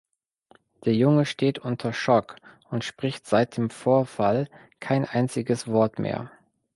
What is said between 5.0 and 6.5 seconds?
einziges Wort mehr.